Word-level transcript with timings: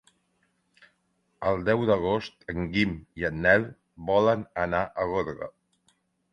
El 1.51 1.61
deu 1.67 1.83
d'agost 1.91 2.49
en 2.55 2.65
Guim 2.73 2.97
i 3.23 3.29
en 3.31 3.39
Nel 3.45 3.69
volen 4.11 4.49
anar 4.67 4.85
a 5.05 5.11
Gorga. 5.17 5.55